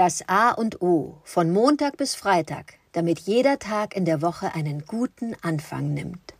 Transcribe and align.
Das 0.00 0.26
A 0.28 0.52
und 0.52 0.80
O 0.80 1.18
von 1.24 1.50
Montag 1.50 1.98
bis 1.98 2.14
Freitag, 2.14 2.76
damit 2.92 3.18
jeder 3.18 3.58
Tag 3.58 3.94
in 3.94 4.06
der 4.06 4.22
Woche 4.22 4.54
einen 4.54 4.86
guten 4.86 5.36
Anfang 5.42 5.92
nimmt. 5.92 6.32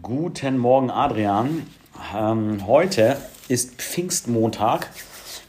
Guten 0.00 0.56
Morgen, 0.56 0.92
Adrian. 0.92 1.66
Ähm, 2.16 2.64
heute 2.68 3.16
ist 3.48 3.82
Pfingstmontag. 3.82 4.88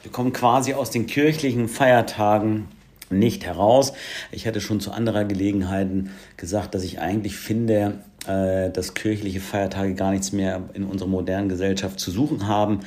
Wir 0.02 0.12
kommen 0.12 0.34
quasi 0.34 0.74
aus 0.74 0.90
den 0.90 1.06
kirchlichen 1.06 1.68
Feiertagen 1.68 2.70
nicht 3.12 3.46
heraus. 3.46 3.94
Ich 4.32 4.48
hatte 4.48 4.62
schon 4.62 4.80
zu 4.80 4.92
anderer 4.92 5.26
Gelegenheiten 5.26 6.10
gesagt, 6.38 6.74
dass 6.74 6.84
ich 6.84 7.00
eigentlich 7.00 7.38
finde, 7.38 8.00
äh, 8.26 8.72
dass 8.72 8.96
kirchliche 8.96 9.42
Feiertage 9.42 9.94
gar 9.94 10.10
nichts 10.10 10.32
mehr 10.32 10.70
in 10.74 10.86
unserer 10.86 11.08
modernen 11.08 11.50
Gesellschaft 11.50 12.00
zu 12.00 12.10
suchen 12.10 12.48
haben. 12.48 12.80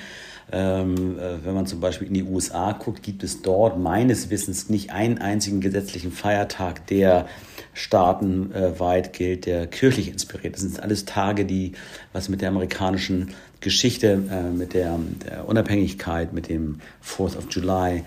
Ähm, 0.50 1.18
äh, 1.18 1.44
wenn 1.44 1.54
man 1.54 1.66
zum 1.66 1.80
Beispiel 1.80 2.08
in 2.08 2.14
die 2.14 2.22
USA 2.22 2.72
guckt, 2.72 3.02
gibt 3.02 3.22
es 3.22 3.42
dort 3.42 3.78
meines 3.78 4.30
Wissens 4.30 4.70
nicht 4.70 4.90
einen 4.90 5.18
einzigen 5.18 5.60
gesetzlichen 5.60 6.10
Feiertag, 6.10 6.86
der 6.86 7.26
staatenweit 7.74 9.12
gilt, 9.12 9.46
der 9.46 9.66
kirchlich 9.66 10.08
inspiriert. 10.08 10.54
Das 10.54 10.62
sind 10.62 10.82
alles 10.82 11.04
Tage, 11.04 11.44
die 11.44 11.72
was 12.12 12.28
mit 12.28 12.40
der 12.40 12.48
amerikanischen 12.48 13.34
Geschichte, 13.60 14.22
äh, 14.30 14.50
mit 14.50 14.72
der, 14.72 14.98
der, 15.24 15.48
Unabhängigkeit, 15.48 16.32
mit 16.32 16.48
dem 16.48 16.80
Fourth 17.00 17.36
of 17.36 17.46
July 17.50 18.04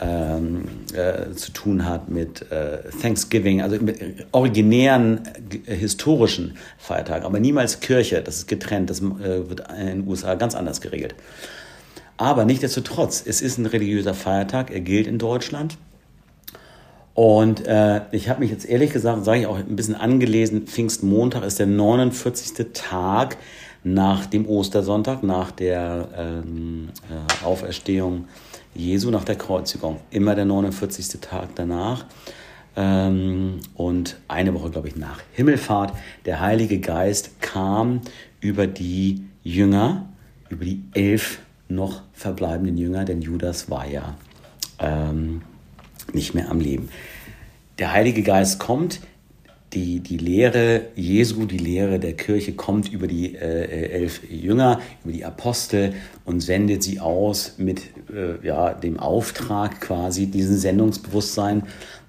ähm, 0.00 0.64
äh, 0.94 1.32
zu 1.32 1.52
tun 1.52 1.84
hat, 1.84 2.08
mit 2.08 2.50
äh, 2.50 2.78
Thanksgiving, 3.00 3.62
also 3.62 3.76
mit 3.76 4.26
originären 4.32 5.20
äh, 5.66 5.74
historischen 5.74 6.56
Feiertagen, 6.78 7.24
aber 7.24 7.40
niemals 7.40 7.80
Kirche. 7.80 8.22
Das 8.22 8.38
ist 8.38 8.48
getrennt. 8.48 8.90
Das 8.90 9.00
äh, 9.00 9.48
wird 9.48 9.62
in 9.78 9.86
den 9.86 10.08
USA 10.08 10.34
ganz 10.34 10.54
anders 10.54 10.80
geregelt. 10.80 11.14
Aber 12.16 12.44
nichtsdestotrotz, 12.44 13.22
es 13.26 13.42
ist 13.42 13.58
ein 13.58 13.66
religiöser 13.66 14.14
Feiertag, 14.14 14.70
er 14.70 14.80
gilt 14.80 15.06
in 15.06 15.18
Deutschland. 15.18 15.76
Und 17.14 17.66
äh, 17.66 18.02
ich 18.12 18.28
habe 18.28 18.40
mich 18.40 18.50
jetzt 18.50 18.68
ehrlich 18.68 18.92
gesagt, 18.92 19.24
sage 19.24 19.40
ich 19.40 19.46
auch 19.46 19.56
ein 19.56 19.76
bisschen 19.76 19.94
angelesen, 19.94 20.66
Pfingstmontag 20.66 21.44
ist 21.44 21.58
der 21.58 21.66
49. 21.66 22.66
Tag 22.74 23.38
nach 23.84 24.26
dem 24.26 24.46
Ostersonntag, 24.46 25.22
nach 25.22 25.50
der 25.50 26.08
ähm, 26.16 26.88
äh, 27.10 27.44
Auferstehung 27.44 28.26
Jesu, 28.74 29.10
nach 29.10 29.24
der 29.24 29.36
Kreuzigung. 29.36 30.00
Immer 30.10 30.34
der 30.34 30.44
49. 30.44 31.20
Tag 31.20 31.50
danach. 31.54 32.04
Ähm, 32.76 33.60
und 33.74 34.18
eine 34.28 34.52
Woche, 34.52 34.70
glaube 34.70 34.88
ich, 34.88 34.96
nach 34.96 35.20
Himmelfahrt. 35.32 35.94
Der 36.26 36.40
Heilige 36.40 36.80
Geist 36.80 37.40
kam 37.40 38.02
über 38.40 38.66
die 38.66 39.24
Jünger, 39.42 40.06
über 40.50 40.66
die 40.66 40.82
elf 40.92 41.38
noch 41.68 42.02
verbleibenden 42.12 42.76
Jünger, 42.76 43.04
denn 43.04 43.22
Judas 43.22 43.70
war 43.70 43.86
ja 43.88 44.16
ähm, 44.78 45.42
nicht 46.12 46.34
mehr 46.34 46.50
am 46.50 46.60
Leben. 46.60 46.88
Der 47.78 47.92
Heilige 47.92 48.22
Geist 48.22 48.58
kommt, 48.58 49.00
die, 49.72 50.00
die 50.00 50.16
Lehre 50.16 50.86
Jesu, 50.94 51.44
die 51.44 51.58
Lehre 51.58 51.98
der 51.98 52.14
Kirche 52.14 52.52
kommt 52.52 52.90
über 52.90 53.06
die 53.06 53.34
äh, 53.34 53.90
elf 53.90 54.22
Jünger, 54.30 54.80
über 55.04 55.12
die 55.12 55.24
Apostel 55.24 55.92
und 56.24 56.40
sendet 56.40 56.82
sie 56.82 57.00
aus 57.00 57.54
mit 57.58 57.82
äh, 58.12 58.44
ja, 58.46 58.72
dem 58.72 58.98
Auftrag 58.98 59.80
quasi, 59.80 60.28
diesen 60.28 60.56
Sendungsbewusstsein, 60.56 61.64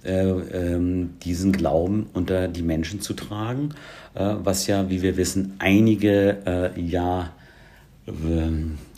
äh, 0.05 0.29
ähm, 0.29 1.15
diesen 1.23 1.51
Glauben 1.51 2.07
unter 2.13 2.47
die 2.47 2.61
Menschen 2.61 3.01
zu 3.01 3.13
tragen, 3.13 3.73
äh, 4.13 4.35
was 4.43 4.67
ja, 4.67 4.89
wie 4.89 5.01
wir 5.01 5.17
wissen, 5.17 5.55
einige 5.59 6.37
äh, 6.75 6.79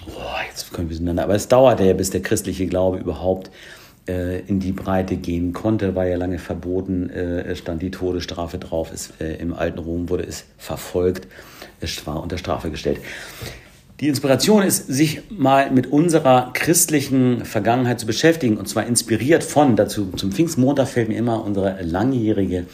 Oh, 0.07 0.11
jetzt 0.47 0.73
können 0.73 0.89
wir 0.89 0.95
durcheinander, 0.95 1.23
aber 1.23 1.35
es 1.35 1.47
dauerte 1.47 1.83
ja, 1.83 1.93
bis 1.93 2.09
der 2.09 2.21
christliche 2.21 2.67
Glaube 2.67 2.97
überhaupt 2.97 3.51
äh, 4.07 4.39
in 4.41 4.59
die 4.59 4.71
Breite 4.71 5.17
gehen 5.17 5.53
konnte, 5.53 5.95
war 5.95 6.05
ja 6.05 6.17
lange 6.17 6.39
verboten, 6.39 7.09
äh, 7.09 7.55
stand 7.55 7.81
die 7.81 7.91
Todesstrafe 7.91 8.57
drauf, 8.57 8.91
es, 8.93 9.11
äh, 9.19 9.35
im 9.35 9.53
alten 9.53 9.79
Rom 9.79 10.09
wurde 10.09 10.23
es 10.23 10.45
verfolgt, 10.57 11.27
es 11.81 12.05
war 12.07 12.21
unter 12.21 12.37
Strafe 12.37 12.71
gestellt. 12.71 12.99
Die 13.99 14.07
Inspiration 14.07 14.63
ist, 14.63 14.87
sich 14.87 15.29
mal 15.29 15.71
mit 15.71 15.87
unserer 15.87 16.51
christlichen 16.53 17.43
Vergangenheit 17.43 17.99
zu 17.99 18.05
beschäftigen. 18.05 18.55
Und 18.55 18.69
zwar 18.69 18.85
inspiriert 18.85 19.43
von, 19.43 19.75
dazu 19.75 20.11
zum 20.15 20.31
Pfingstmontag 20.31 20.87
fällt 20.87 21.09
mir 21.09 21.17
immer 21.17 21.43
unsere 21.43 21.81
langjährige 21.81 22.65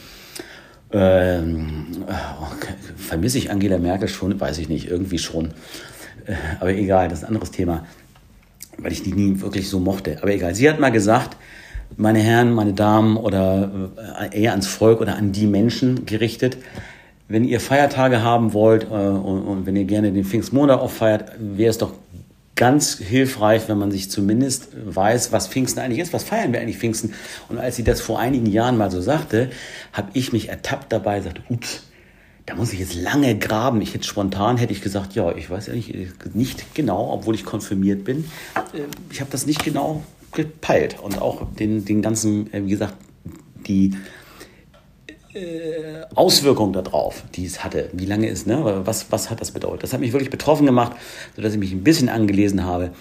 ähm, 0.92 2.04
oh, 2.06 2.46
vermisse 2.96 3.38
ich 3.38 3.50
Angela 3.50 3.78
Merkel 3.78 4.08
schon, 4.08 4.40
weiß 4.40 4.58
ich 4.58 4.68
nicht, 4.68 4.88
irgendwie 4.88 5.18
schon. 5.18 5.50
Aber 6.60 6.70
egal, 6.70 7.08
das 7.08 7.20
ist 7.20 7.24
ein 7.24 7.28
anderes 7.28 7.50
Thema, 7.50 7.86
weil 8.78 8.92
ich 8.92 9.02
die 9.02 9.12
nie 9.12 9.40
wirklich 9.40 9.68
so 9.68 9.80
mochte. 9.80 10.18
Aber 10.20 10.32
egal, 10.32 10.54
sie 10.54 10.68
hat 10.68 10.80
mal 10.80 10.90
gesagt, 10.90 11.36
meine 11.96 12.18
Herren, 12.18 12.52
meine 12.52 12.72
Damen 12.72 13.16
oder 13.16 13.90
äh, 14.20 14.42
eher 14.42 14.50
ans 14.50 14.66
Volk 14.66 15.00
oder 15.00 15.16
an 15.16 15.32
die 15.32 15.46
Menschen 15.46 16.04
gerichtet, 16.04 16.58
wenn 17.28 17.44
ihr 17.44 17.60
Feiertage 17.60 18.22
haben 18.22 18.52
wollt 18.52 18.84
äh, 18.84 18.94
und, 18.94 19.66
wenn 19.66 19.76
ihr 19.76 19.84
gerne 19.84 20.12
den 20.12 20.24
Pfingstmonat 20.24 20.80
auch 20.80 20.90
feiert, 20.90 21.32
wäre 21.38 21.70
es 21.70 21.78
doch 21.78 21.92
ganz 22.54 22.98
hilfreich, 22.98 23.68
wenn 23.68 23.78
man 23.78 23.90
sich 23.90 24.10
zumindest 24.10 24.68
weiß, 24.86 25.30
was 25.30 25.46
Pfingsten 25.46 25.80
eigentlich 25.80 25.98
ist, 25.98 26.12
was 26.12 26.24
feiern 26.24 26.52
wir 26.52 26.60
eigentlich 26.60 26.78
Pfingsten. 26.78 27.12
Und 27.48 27.58
als 27.58 27.76
sie 27.76 27.84
das 27.84 28.00
vor 28.00 28.18
einigen 28.18 28.46
Jahren 28.46 28.78
mal 28.78 28.90
so 28.90 29.00
sagte, 29.00 29.50
habe 29.92 30.08
ich 30.14 30.32
mich 30.32 30.48
ertappt 30.48 30.90
dabei, 30.90 31.20
sagte, 31.20 31.42
ups, 31.50 31.82
da 32.46 32.54
muss 32.54 32.72
ich 32.72 32.78
jetzt 32.78 32.94
lange 32.94 33.36
graben. 33.36 33.82
Ich 33.82 33.92
hätte 33.92 34.04
spontan 34.04 34.56
hätte 34.56 34.72
ich 34.72 34.80
gesagt, 34.80 35.14
ja, 35.14 35.34
ich 35.34 35.50
weiß 35.50 35.66
ja 35.66 35.74
nicht, 35.74 35.92
nicht 36.34 36.74
genau, 36.74 37.12
obwohl 37.12 37.34
ich 37.34 37.44
konfirmiert 37.44 38.04
bin. 38.04 38.24
Äh, 38.72 38.82
ich 39.10 39.20
habe 39.20 39.30
das 39.30 39.46
nicht 39.46 39.64
genau 39.64 40.04
gepeilt 40.32 40.96
und 41.02 41.20
auch 41.20 41.46
den, 41.54 41.84
den 41.84 42.02
ganzen, 42.02 42.52
äh, 42.52 42.64
wie 42.64 42.70
gesagt, 42.70 42.94
die 43.66 43.94
äh, 45.34 46.04
Auswirkungen 46.14 46.72
darauf, 46.72 47.24
die 47.34 47.46
es 47.46 47.64
hatte, 47.64 47.90
wie 47.92 48.06
lange 48.06 48.28
ist, 48.28 48.46
ne? 48.46 48.82
was, 48.84 49.10
was 49.10 49.28
hat 49.28 49.40
das 49.40 49.50
bedeutet? 49.50 49.82
Das 49.82 49.92
hat 49.92 50.00
mich 50.00 50.12
wirklich 50.12 50.30
betroffen 50.30 50.66
gemacht, 50.66 50.92
sodass 51.34 51.52
ich 51.52 51.58
mich 51.58 51.72
ein 51.72 51.82
bisschen 51.82 52.08
angelesen 52.08 52.64
habe 52.64 52.92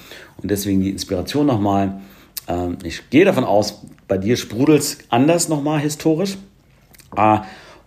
und 0.42 0.50
deswegen 0.50 0.82
die 0.82 0.90
Inspiration 0.90 1.46
nochmal. 1.46 2.02
Ähm, 2.48 2.80
ich 2.84 3.10
gehe 3.12 3.26
davon 3.26 3.44
aus, 3.44 3.82
bei 4.08 4.18
dir 4.18 4.38
sprudelt 4.38 4.82
es 4.82 4.98
anders 5.10 5.50
nochmal 5.50 5.80
historisch. 5.80 6.38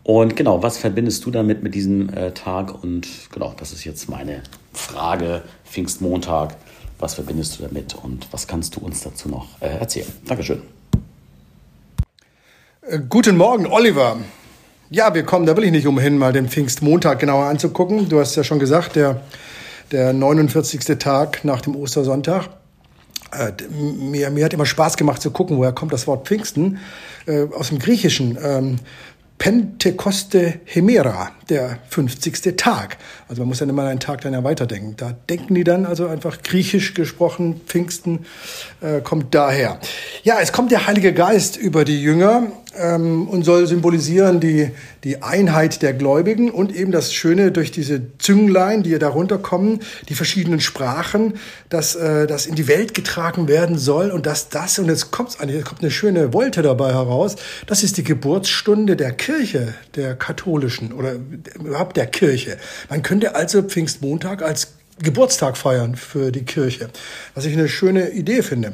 Und 0.08 0.36
genau, 0.36 0.62
was 0.62 0.78
verbindest 0.78 1.26
du 1.26 1.30
damit 1.30 1.62
mit 1.62 1.74
diesem 1.74 2.08
äh, 2.08 2.32
Tag? 2.32 2.82
Und 2.82 3.06
genau, 3.30 3.52
das 3.58 3.72
ist 3.72 3.84
jetzt 3.84 4.08
meine 4.08 4.42
Frage. 4.72 5.42
Pfingstmontag, 5.66 6.56
was 6.98 7.12
verbindest 7.12 7.58
du 7.58 7.64
damit 7.64 7.94
und 7.94 8.26
was 8.30 8.46
kannst 8.46 8.74
du 8.74 8.80
uns 8.80 9.02
dazu 9.02 9.28
noch 9.28 9.60
äh, 9.60 9.66
erzählen? 9.66 10.10
Dankeschön. 10.24 10.62
Äh, 12.80 13.00
guten 13.06 13.36
Morgen, 13.36 13.66
Oliver. 13.66 14.16
Ja, 14.88 15.12
wir 15.12 15.24
kommen 15.24 15.44
da 15.44 15.54
will 15.58 15.64
ich 15.64 15.72
nicht 15.72 15.86
umhin, 15.86 16.16
mal 16.16 16.32
den 16.32 16.48
Pfingstmontag 16.48 17.18
genauer 17.18 17.44
anzugucken. 17.44 18.08
Du 18.08 18.18
hast 18.18 18.34
ja 18.34 18.42
schon 18.42 18.58
gesagt, 18.58 18.96
der, 18.96 19.20
der 19.92 20.14
49. 20.14 20.98
Tag 20.98 21.44
nach 21.44 21.60
dem 21.60 21.76
Ostersonntag. 21.76 22.48
Äh, 23.30 23.52
mir, 23.70 24.30
mir 24.30 24.46
hat 24.46 24.54
immer 24.54 24.64
Spaß 24.64 24.96
gemacht 24.96 25.20
zu 25.20 25.30
gucken, 25.32 25.58
woher 25.58 25.72
kommt 25.72 25.92
das 25.92 26.06
Wort 26.06 26.26
Pfingsten. 26.26 26.78
Äh, 27.26 27.48
aus 27.54 27.68
dem 27.68 27.78
Griechischen. 27.78 28.38
Ähm, 28.42 28.76
Pentekoste 29.38 30.60
Hemera, 30.64 31.30
der 31.48 31.78
50. 31.90 32.56
Tag. 32.56 32.98
Also 33.28 33.42
man 33.42 33.48
muss 33.50 33.58
dann 33.58 33.68
immer 33.68 33.84
einen 33.84 34.00
Tag 34.00 34.20
dann 34.22 34.32
ja 34.32 34.42
weiterdenken. 34.42 34.94
Da 34.96 35.14
denken 35.30 35.54
die 35.54 35.64
dann 35.64 35.86
also 35.86 36.08
einfach 36.08 36.42
griechisch 36.42 36.94
gesprochen, 36.94 37.60
Pfingsten 37.66 38.26
äh, 38.80 39.00
kommt 39.00 39.34
daher. 39.34 39.78
Ja, 40.24 40.38
es 40.40 40.52
kommt 40.52 40.72
der 40.72 40.88
Heilige 40.88 41.12
Geist 41.12 41.56
über 41.56 41.84
die 41.84 42.02
Jünger 42.02 42.48
ähm, 42.76 43.28
und 43.28 43.44
soll 43.44 43.66
symbolisieren 43.66 44.40
die, 44.40 44.70
die 45.04 45.22
Einheit 45.22 45.82
der 45.82 45.92
Gläubigen 45.94 46.50
und 46.50 46.74
eben 46.74 46.92
das 46.92 47.12
Schöne 47.12 47.52
durch 47.52 47.70
diese 47.70 48.02
Zünglein, 48.18 48.82
die 48.82 48.98
da 48.98 49.08
runterkommen, 49.08 49.80
die 50.08 50.14
verschiedenen 50.14 50.60
Sprachen, 50.60 51.34
dass 51.68 51.94
äh, 51.94 52.26
das 52.26 52.46
in 52.46 52.54
die 52.54 52.68
Welt 52.68 52.94
getragen 52.94 53.48
werden 53.48 53.78
soll 53.78 54.10
und 54.10 54.26
dass 54.26 54.48
das, 54.48 54.78
und 54.78 54.88
jetzt 54.88 55.10
kommt 55.10 55.40
eigentlich, 55.40 55.64
kommt 55.64 55.80
eine 55.80 55.90
schöne 55.90 56.32
Wolte 56.32 56.62
dabei 56.62 56.92
heraus, 56.92 57.36
das 57.66 57.82
ist 57.82 57.96
die 57.96 58.04
Geburtsstunde 58.04 58.96
der 58.96 59.12
Kirche, 59.12 59.74
der 59.94 60.14
katholischen 60.14 60.92
oder 60.92 61.14
überhaupt 61.54 61.96
der 61.96 62.06
Kirche. 62.06 62.58
Man 62.90 63.02
könnte 63.02 63.34
also 63.34 63.62
Pfingstmontag 63.62 64.42
als 64.42 64.74
Geburtstag 65.00 65.56
feiern 65.56 65.94
für 65.94 66.32
die 66.32 66.44
Kirche, 66.44 66.88
was 67.34 67.44
ich 67.44 67.52
eine 67.52 67.68
schöne 67.68 68.10
Idee 68.10 68.42
finde. 68.42 68.72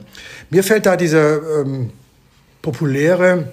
Mir 0.50 0.64
fällt 0.64 0.87
da 0.87 0.97
diese 0.97 1.43
ähm, 1.61 1.90
populäre 2.62 3.52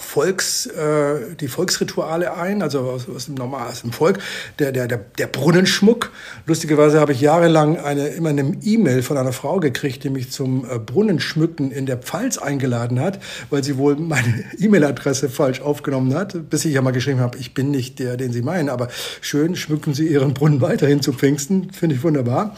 Volks, 0.00 0.66
äh, 0.66 1.34
die 1.40 1.48
Volksrituale 1.48 2.36
ein, 2.36 2.62
also 2.62 2.80
aus, 2.80 3.08
aus 3.08 3.26
dem 3.26 3.34
normal 3.34 3.68
aus 3.68 3.82
dem 3.82 3.92
Volk, 3.92 4.18
der, 4.58 4.72
der, 4.72 4.88
der, 4.88 4.98
der 5.18 5.26
Brunnenschmuck. 5.26 6.10
Lustigerweise 6.46 7.00
habe 7.00 7.12
ich 7.12 7.20
jahrelang 7.20 7.78
eine, 7.78 8.08
immer 8.08 8.30
eine 8.30 8.56
E-Mail 8.62 9.02
von 9.02 9.16
einer 9.16 9.32
Frau 9.32 9.60
gekriegt, 9.60 10.04
die 10.04 10.10
mich 10.10 10.30
zum 10.30 10.64
äh, 10.64 10.78
Brunnenschmücken 10.78 11.70
in 11.70 11.86
der 11.86 11.98
Pfalz 11.98 12.38
eingeladen 12.38 13.00
hat, 13.00 13.20
weil 13.50 13.64
sie 13.64 13.76
wohl 13.76 13.96
meine 13.96 14.44
E-Mail-Adresse 14.58 15.28
falsch 15.28 15.60
aufgenommen 15.60 16.14
hat, 16.14 16.50
bis 16.50 16.64
ich 16.64 16.74
ja 16.74 16.82
mal 16.82 16.92
geschrieben 16.92 17.20
habe, 17.20 17.38
ich 17.38 17.54
bin 17.54 17.70
nicht 17.70 17.98
der, 17.98 18.16
den 18.16 18.32
Sie 18.32 18.42
meinen, 18.42 18.68
aber 18.68 18.88
schön 19.20 19.56
schmücken 19.56 19.94
Sie 19.94 20.06
Ihren 20.06 20.34
Brunnen 20.34 20.60
weiterhin 20.60 21.02
zu 21.02 21.12
Pfingsten, 21.12 21.70
finde 21.72 21.96
ich 21.96 22.02
wunderbar. 22.02 22.54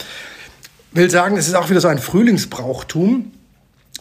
Will 0.93 1.09
sagen, 1.09 1.37
es 1.37 1.47
ist 1.47 1.55
auch 1.55 1.69
wieder 1.69 1.79
so 1.79 1.87
ein 1.87 1.99
Frühlingsbrauchtum 1.99 3.31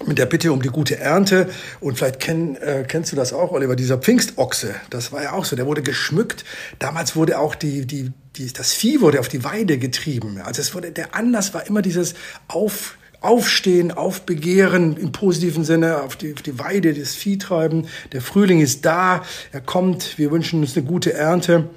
mit 0.07 0.19
der 0.19 0.27
Bitte 0.27 0.53
um 0.53 0.63
die 0.63 0.69
gute 0.69 0.99
Ernte. 0.99 1.49
Und 1.81 1.99
vielleicht 1.99 2.21
kenn, 2.21 2.57
äh, 2.57 2.85
kennst 2.87 3.13
du 3.13 3.17
das 3.17 3.33
auch, 3.33 3.53
Oliver, 3.53 3.77
dieser 3.77 3.99
Pfingstochse. 3.99 4.75
Das 4.91 5.13
war 5.13 5.23
ja 5.23 5.33
auch 5.33 5.45
so. 5.45 5.57
Der 5.57 5.67
wurde 5.67 5.83
geschmückt. 5.83 6.45
Damals 6.79 7.17
wurde 7.17 7.39
auch 7.39 7.55
die, 7.55 7.87
die, 7.87 8.13
die, 8.37 8.53
das 8.53 8.73
Vieh 8.73 9.01
wurde 9.01 9.21
auf 9.21 9.29
die 9.29 9.45
Weide 9.45 9.79
getrieben. 9.79 10.41
Also 10.43 10.63
es 10.63 10.75
wurde, 10.75 10.93
der 10.93 11.15
Anlass 11.15 11.55
war 11.55 11.67
immer 11.67 11.83
dieses 11.83 12.15
Auf, 12.49 12.97
Aufstehen, 13.21 13.93
Aufbegehren 13.93 14.97
im 14.97 15.13
positiven 15.13 15.65
Sinne, 15.65 16.03
auf 16.03 16.17
die, 16.17 16.33
auf 16.33 16.43
die 16.43 16.59
Weide, 16.59 16.95
das 16.95 17.15
Vieh 17.15 17.39
treiben. 17.39 17.87
Der 18.13 18.23
Frühling 18.23 18.61
ist 18.61 18.87
da, 18.87 19.23
er 19.53 19.61
kommt, 19.61 20.17
wir 20.19 20.31
wünschen 20.31 20.61
uns 20.61 20.77
eine 20.77 20.87
gute 20.87 21.13
Ernte. 21.13 21.69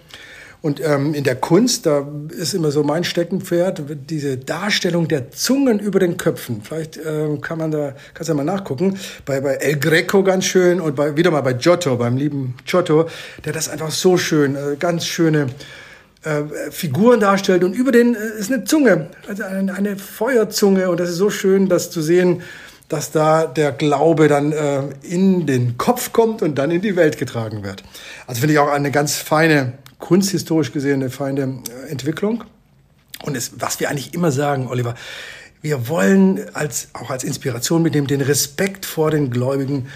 Und 0.63 0.79
ähm, 0.79 1.13
in 1.13 1.25
der 1.25 1.35
Kunst, 1.35 1.85
da 1.85 2.07
ist 2.29 2.53
immer 2.53 2.71
so 2.71 2.83
mein 2.83 3.03
Steckenpferd, 3.03 3.83
diese 4.09 4.37
Darstellung 4.37 5.09
der 5.09 5.29
Zungen 5.29 5.77
über 5.77 5.99
den 5.99 6.15
Köpfen. 6.15 6.61
Vielleicht 6.63 6.97
ähm, 7.05 7.41
kann 7.41 7.57
man 7.57 7.69
da, 7.69 7.93
kannst 8.13 8.29
du 8.29 8.31
ja 8.33 8.37
mal 8.37 8.45
nachgucken, 8.45 8.97
bei, 9.25 9.41
bei 9.41 9.55
El 9.55 9.75
Greco 9.77 10.23
ganz 10.23 10.45
schön 10.45 10.79
und 10.79 10.95
bei, 10.95 11.17
wieder 11.17 11.31
mal 11.31 11.41
bei 11.41 11.51
Giotto, 11.51 11.97
beim 11.97 12.15
lieben 12.15 12.55
Giotto, 12.65 13.09
der 13.43 13.51
das 13.51 13.67
einfach 13.67 13.91
so 13.91 14.15
schön, 14.15 14.55
äh, 14.55 14.77
ganz 14.79 15.05
schöne 15.05 15.47
äh, 16.23 16.43
Figuren 16.71 17.19
darstellt. 17.19 17.65
Und 17.65 17.73
über 17.73 17.91
den 17.91 18.15
äh, 18.15 18.39
ist 18.39 18.49
eine 18.49 18.63
Zunge, 18.63 19.09
also 19.27 19.43
eine, 19.43 19.73
eine 19.73 19.97
Feuerzunge. 19.97 20.89
Und 20.89 21.01
das 21.01 21.09
ist 21.09 21.17
so 21.17 21.29
schön, 21.29 21.67
das 21.67 21.91
zu 21.91 22.01
sehen, 22.01 22.41
dass 22.87 23.11
da 23.11 23.47
der 23.47 23.73
Glaube 23.73 24.29
dann 24.29 24.53
äh, 24.53 24.83
in 25.01 25.45
den 25.45 25.77
Kopf 25.77 26.13
kommt 26.13 26.41
und 26.41 26.57
dann 26.57 26.71
in 26.71 26.81
die 26.81 26.95
Welt 26.95 27.17
getragen 27.17 27.65
wird. 27.65 27.83
Also 28.27 28.39
finde 28.39 28.53
ich 28.53 28.59
auch 28.59 28.71
eine 28.71 28.91
ganz 28.91 29.17
feine 29.17 29.73
kunsthistorisch 30.03 30.73
gesehen 30.73 30.95
eine 30.95 31.09
feine 31.09 31.61
äh, 31.87 31.89
Entwicklung. 31.89 32.43
Und 33.23 33.37
es, 33.37 33.53
was 33.57 33.79
wir 33.79 33.89
eigentlich 33.89 34.13
immer 34.13 34.31
sagen, 34.31 34.67
Oliver, 34.67 34.95
wir 35.61 35.87
wollen 35.87 36.41
als, 36.53 36.89
auch 36.91 37.09
als 37.09 37.23
Inspiration 37.23 37.81
mitnehmen, 37.81 38.07
den 38.07 38.19
Respekt 38.19 38.85
vor 38.85 39.11
den 39.11 39.31
Gläubigen, 39.31 39.87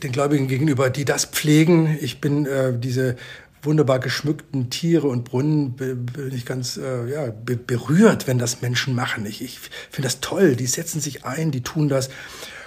den 0.00 0.12
Gläubigen 0.12 0.46
gegenüber, 0.46 0.90
die 0.90 1.04
das 1.04 1.24
pflegen. 1.24 1.98
Ich 2.00 2.20
bin 2.20 2.46
äh, 2.46 2.72
diese 2.78 3.16
wunderbar 3.62 3.98
geschmückten 3.98 4.70
Tiere 4.70 5.08
und 5.08 5.24
Brunnen 5.24 5.72
bin 5.72 6.32
ich 6.32 6.46
ganz 6.46 6.76
äh, 6.76 7.10
ja, 7.10 7.26
be 7.30 7.56
berührt, 7.56 8.28
wenn 8.28 8.38
das 8.38 8.62
Menschen 8.62 8.94
machen. 8.94 9.26
Ich, 9.26 9.42
ich 9.42 9.58
finde 9.90 10.06
das 10.06 10.20
toll. 10.20 10.54
Die 10.54 10.66
setzen 10.66 11.00
sich 11.00 11.24
ein, 11.24 11.50
die 11.50 11.62
tun 11.62 11.88
das. 11.88 12.10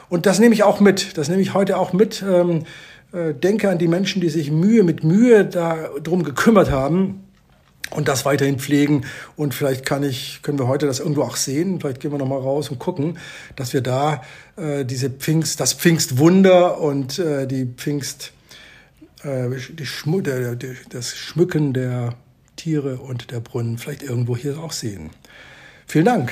Und 0.10 0.26
das 0.26 0.40
nehme 0.40 0.54
ich 0.54 0.64
auch 0.64 0.82
mit. 0.82 1.18
Das 1.18 1.30
nehme 1.30 1.42
ich 1.42 1.54
heute 1.54 1.78
auch 1.78 1.94
mit. 1.94 2.22
Ähm, 2.22 2.60
äh, 2.60 2.64
denke 3.42 3.70
an 3.70 3.78
die 3.78 3.88
Menschen, 3.88 4.22
die 4.22 4.30
sich 4.30 4.52
Mühe 4.52 4.84
mit 4.84 5.04
Mühe 5.04 5.46
darum 5.46 6.24
gekümmert 6.24 6.70
haben 6.70 7.26
und 7.92 8.08
das 8.08 8.26
weiterhin 8.26 8.60
pflegen. 8.60 9.06
Und 9.36 9.54
vielleicht 9.54 9.86
kann 9.86 10.04
ich, 10.04 10.42
können 10.42 10.60
wir 10.60 10.68
heute 10.68 10.86
das 10.86 11.00
irgendwo 11.00 11.24
auch 11.24 11.36
sehen. 11.36 11.80
Vielleicht 11.80 12.00
gehen 12.00 12.12
wir 12.12 12.18
noch 12.18 12.28
mal 12.28 12.40
raus 12.40 12.70
und 12.70 12.80
gucken, 12.80 13.18
dass 13.56 13.74
wir 13.74 13.82
da 13.82 14.24
äh, 14.58 14.86
diese 14.86 15.10
Pfingst, 15.10 15.60
das 15.60 15.74
Pfingstwunder 15.74 16.80
und 16.80 17.20
äh, 17.20 17.48
die 17.48 17.66
Pfingst, 17.66 18.34
äh, 19.24 19.50
die 19.74 19.86
Schmu 19.86 20.22
der, 20.22 20.56
der, 20.56 20.76
das 20.90 21.16
Schmücken 21.16 21.74
der 21.74 22.16
Tiere 22.56 22.98
und 22.98 23.32
der 23.32 23.40
Brunnen 23.40 23.78
vielleicht 23.78 24.04
irgendwo 24.04 24.36
hier 24.36 24.60
auch 24.60 24.72
sehen. 24.72 25.12
Vielen 25.88 26.06
Dank. 26.06 26.32